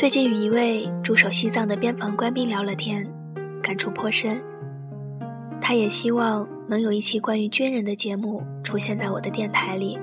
[0.00, 3.06] 最近与一位驻守西藏的边防官兵聊了天，
[3.62, 4.42] 感触颇深。
[5.60, 9.98] 他也希望能有一期关于军人的节目出现在我的电台里，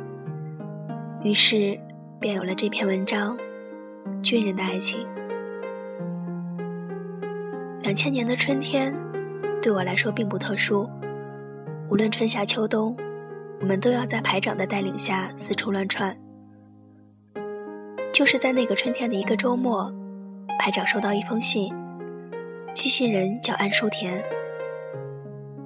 [1.24, 1.76] 于是
[2.20, 3.36] 便有了这篇文章
[4.22, 5.00] 《军人的爱情》。
[7.82, 8.94] 两千年的春天，
[9.64, 10.88] 对我来说并不特殊，
[11.90, 12.96] 无论春夏秋冬，
[13.62, 16.16] 我们都要在排长的带领下四处乱窜。
[18.18, 19.94] 就是在那个春天的一个周末，
[20.58, 21.72] 排长收到一封信，
[22.74, 24.24] 寄信人叫安书田。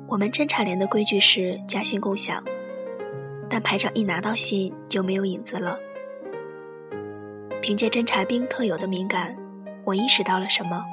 [0.10, 2.44] 我们侦察连的规矩是加信共享，
[3.50, 5.80] 但排长一拿到信就没有影子了。
[7.62, 9.34] 凭借侦察兵特有的敏感，
[9.86, 10.84] 我意识到了什么，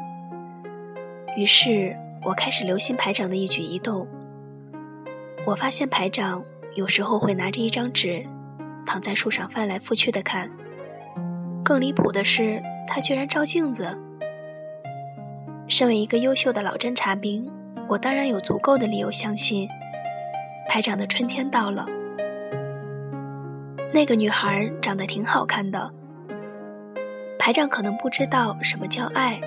[1.36, 4.06] 于是我开始留心排长的一举一动。
[5.44, 6.44] 我发现排长
[6.76, 8.24] 有时候会拿着一张纸，
[8.86, 10.48] 躺在树上翻来覆去的看。
[11.68, 13.94] 更离谱的是，他居然照镜子。
[15.68, 17.46] 身为一个优秀的老侦察兵，
[17.86, 19.68] 我当然有足够的理由相信，
[20.66, 21.86] 排长的春天到了。
[23.92, 25.92] 那个女孩长得挺好看的，
[27.38, 29.38] 排长可能不知道什么叫爱，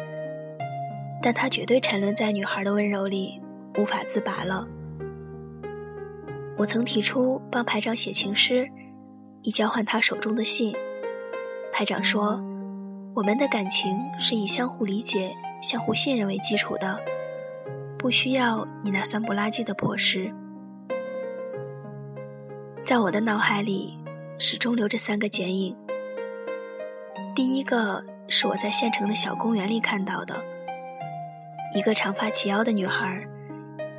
[1.24, 3.42] 但他绝对沉沦在女孩的温柔里，
[3.80, 4.68] 无法自拔了。
[6.56, 8.70] 我曾提出帮排长写情诗，
[9.42, 10.76] 以交换他手中的信。
[11.82, 12.40] 排长说
[13.16, 17.04] ：“我们的感情是以相互理解、相互信任为基础的，
[17.98, 20.32] 不需要你那酸不拉几的破事。”
[22.86, 23.98] 在我的脑海里，
[24.38, 25.76] 始终留着三个剪影。
[27.34, 30.40] 第一个是我在县城的小公园里看到的，
[31.74, 33.28] 一个长发齐腰的女孩，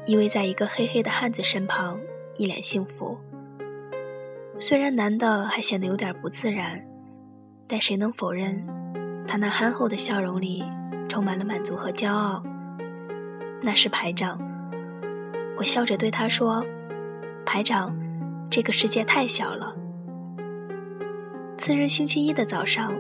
[0.07, 1.99] 依偎在一个黑黑的汉子身旁，
[2.37, 3.19] 一脸幸福。
[4.61, 6.87] 虽然男的还显得有点不自然。
[7.73, 8.63] 但谁能否认，
[9.27, 10.63] 他那憨厚的笑容里
[11.09, 12.43] 充满了满足和骄傲？
[13.63, 14.39] 那是排长。
[15.57, 16.63] 我笑着对他说
[17.47, 17.97] ：“排长，
[18.51, 19.75] 这个世界太小了。”
[21.57, 22.93] 次日星期一的早上，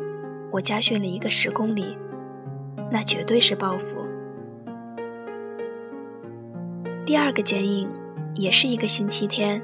[0.50, 1.94] 我加训了一个十公里，
[2.90, 4.06] 那绝对是报复。
[7.04, 7.92] 第二个剪影，
[8.36, 9.62] 也是一个星期天，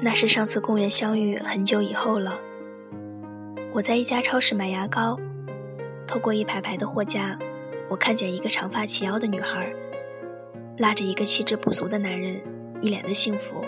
[0.00, 2.40] 那是上次公园相遇很久以后了。
[3.74, 5.18] 我在一家超市买牙膏，
[6.06, 7.36] 透过一排排的货架，
[7.90, 9.74] 我看见一个长发齐腰的女孩，
[10.78, 12.40] 拉着一个气质不俗的男人，
[12.80, 13.64] 一脸的幸福。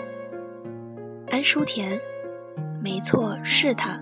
[1.29, 1.99] 安书田，
[2.81, 4.01] 没错，是他。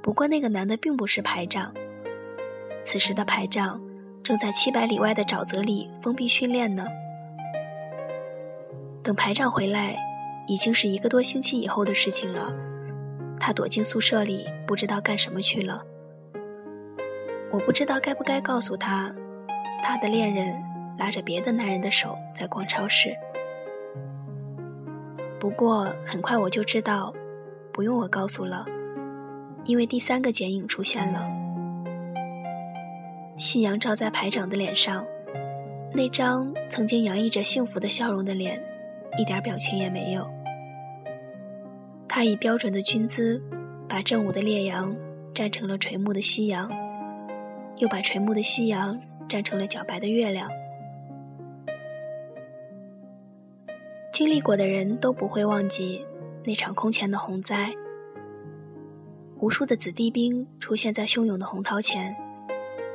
[0.00, 1.74] 不过那个男的并不是排长。
[2.80, 3.82] 此时的排长
[4.22, 6.86] 正在七百里外的沼泽里封闭训练呢。
[9.02, 9.96] 等排长回来，
[10.46, 12.54] 已经是一个多星期以后的事情了。
[13.38, 15.84] 他躲进宿舍里，不知道干什么去了。
[17.52, 19.14] 我不知道该不该告诉他，
[19.82, 20.60] 他的恋人
[20.98, 23.14] 拉着别的男人的手在逛超市。
[25.38, 27.12] 不过很快我就知道，
[27.72, 28.66] 不用我告诉了，
[29.64, 31.28] 因为第三个剪影出现了。
[33.36, 35.06] 夕阳照在排长的脸上，
[35.92, 38.60] 那张曾经洋溢着幸福的笑容的脸，
[39.18, 40.28] 一点表情也没有。
[42.16, 43.38] 他以标准的军姿，
[43.86, 44.96] 把正午的烈阳
[45.34, 46.66] 站成了垂暮的夕阳，
[47.76, 50.48] 又把垂暮的夕阳站成了皎白的月亮。
[54.14, 56.06] 经历过的人都不会忘记
[56.42, 57.70] 那场空前的洪灾，
[59.38, 62.16] 无数的子弟兵出现在汹涌的洪涛前，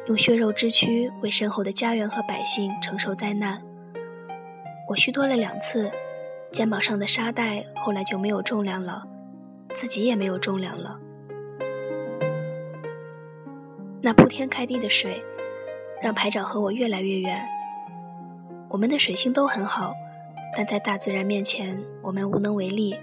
[0.08, 3.62] 用血肉之躯为身后的家园和百姓承受灾难。
[4.90, 5.92] 我虚脱了两次，
[6.52, 9.08] 肩膀上的沙袋后来就没有重量了。
[9.74, 11.00] 自己也没有重量了。
[14.02, 15.24] 那铺天盖地的水，
[16.02, 17.48] 让排长和我越来越远。
[18.68, 19.94] 我们的水性都很好，
[20.56, 22.94] 但在大自然面前，我们无能为力。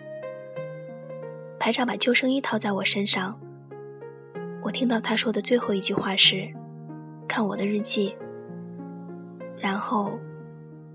[1.58, 3.40] 排长把救生衣套在我身上，
[4.62, 6.48] 我听到他说的最后一句话是
[7.26, 8.14] ：“看我的日记。”
[9.58, 10.18] 然后，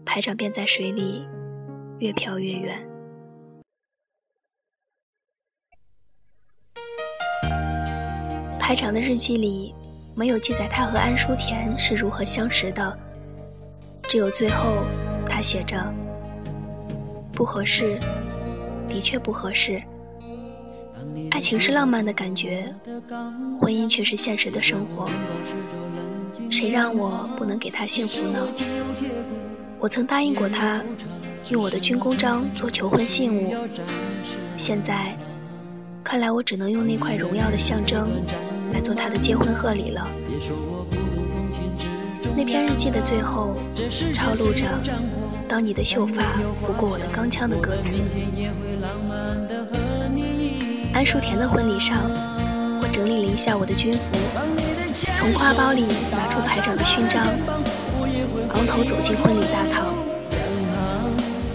[0.06, 1.28] 排长便在水里
[2.00, 2.90] 越飘越远。
[8.60, 9.74] 排长的日记里
[10.16, 12.98] 没有记载他和安书田是如何相识的，
[14.04, 14.84] 只有最后
[15.26, 15.94] 他写着
[17.34, 18.00] ：“不合适，
[18.88, 19.84] 的确不合适。
[21.32, 22.74] 爱情是浪漫的感觉，
[23.60, 25.10] 婚姻却是现实的生活。
[26.50, 28.48] 谁让我不能给他幸福呢？
[29.80, 30.82] 我曾答应过他，
[31.50, 33.54] 用我的军功章做求婚信物，
[34.58, 35.16] 现在
[36.04, 38.10] 看来我只能用那块荣耀的象征。”
[38.74, 40.10] 来做他的结婚贺礼了。
[42.36, 43.56] 那篇日记的最后，
[44.16, 44.66] 抄录着
[45.48, 46.24] “当你的秀发
[46.66, 47.94] 拂过我的钢枪”的歌词。
[50.92, 52.10] 安淑田的婚礼上，
[52.82, 54.00] 我整理了一下我的军服，
[54.92, 57.24] 从挎包里拿出排长的勋章，
[58.56, 59.93] 昂头走进婚礼大堂。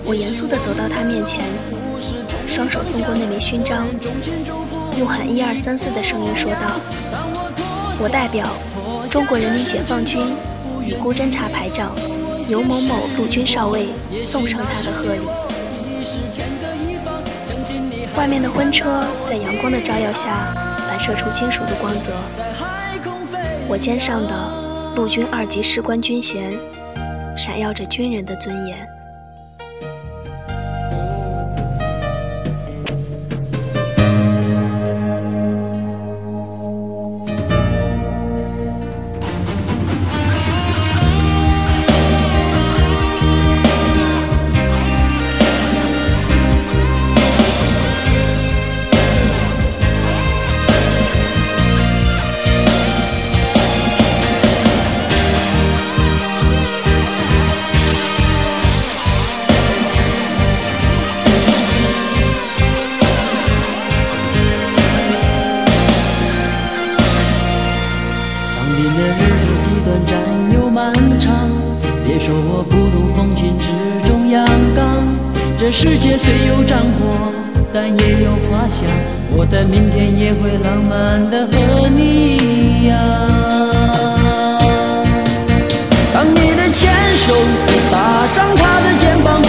[0.09, 1.45] 我严肃地走到他面前，
[2.49, 3.87] 双手送过那枚勋章，
[4.97, 6.81] 用喊一二三四的声音说道
[8.01, 8.49] ：“我代表
[9.07, 10.23] 中国人民解放军。”
[10.83, 11.95] 以孤侦察排长
[12.47, 13.89] 牛某某陆军少尉
[14.25, 15.21] 送上他的贺礼。
[18.17, 20.55] 外面的婚车在阳光的照耀下
[20.89, 22.15] 反射出金属的光泽，
[23.69, 26.51] 我肩上的陆军二级士官军衔
[27.37, 28.98] 闪耀着军人的尊严。
[75.69, 77.31] 这世界虽有战火，
[77.75, 78.89] 但也有花香。
[79.31, 82.97] 我的明天也会浪漫的和你一样。
[86.15, 87.35] 当你的牵手
[87.93, 89.43] 搭上他的肩膀，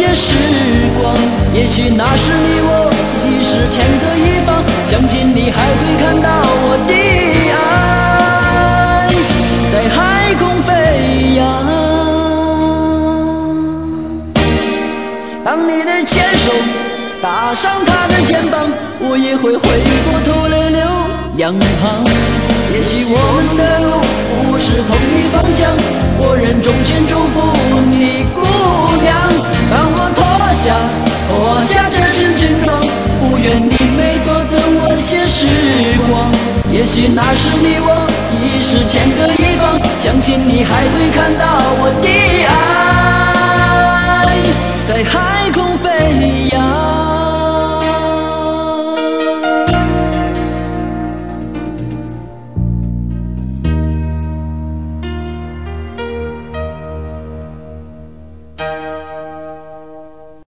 [0.00, 0.34] 些时
[0.98, 1.14] 光。
[1.52, 2.90] 也许那时你我
[3.28, 6.92] 已是天各一方，相信你还会看到我的
[7.52, 7.54] 爱
[9.70, 9.98] 在海
[10.40, 10.68] 空飞
[11.36, 11.40] 扬。
[15.44, 16.50] 当你的牵手
[17.20, 19.62] 搭上他的肩膀，我也会回
[20.06, 20.80] 过头来流
[21.36, 22.39] 两行。
[22.72, 24.00] 也许我们的路
[24.42, 25.70] 不是同一方向。
[26.22, 27.40] 我仍衷心祝福
[27.90, 28.40] 你，姑
[29.02, 29.16] 娘。
[29.70, 30.20] 当我脱
[30.54, 30.64] 下
[31.26, 31.30] 脱
[31.62, 32.78] 下这身军装，
[33.18, 35.46] 不愿你每多等我些时
[36.08, 36.30] 光。
[36.70, 42.06] 也许那时你我已是天各一方，相信你还会看到我的
[42.46, 42.50] 爱
[44.86, 46.89] 在海空飞扬。